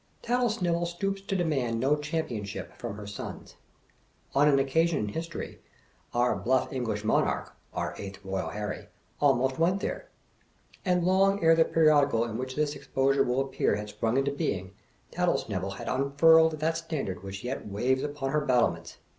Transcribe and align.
Tattlesnivel 0.23 0.87
stoops 0.87 1.21
to 1.21 1.35
demand 1.35 1.79
no 1.79 1.95
championship 1.95 2.75
from 2.75 2.95
her 2.97 3.05
sons. 3.05 3.53
On 4.33 4.47
an 4.47 4.57
occasion 4.57 4.97
in 4.97 5.09
History, 5.09 5.59
our 6.11 6.35
bluff 6.35 6.71
British 6.71 7.03
mon 7.03 7.23
arch, 7.23 7.49
our 7.71 7.93
Eighth 7.99 8.19
Eoyal 8.23 8.51
Harry, 8.51 8.87
almost 9.19 9.59
went 9.59 9.79
there. 9.79 10.09
And 10.83 11.03
long 11.05 11.43
ere 11.43 11.53
the 11.53 11.65
periodical 11.65 12.23
in 12.25 12.39
which 12.39 12.55
this 12.55 12.73
exposure 12.75 13.21
will 13.21 13.41
appear 13.41 13.75
had 13.75 13.89
sprung 13.89 14.17
into 14.17 14.31
beiug, 14.31 14.71
Tattlesnivel 15.11 15.75
had 15.75 15.87
unfurled 15.87 16.53
that 16.53 16.77
stand 16.77 17.07
ard 17.09 17.21
which 17.21 17.43
yet 17.43 17.67
waves 17.67 18.01
upon 18.01 18.31
her 18.31 18.41
battlements. 18.41 18.97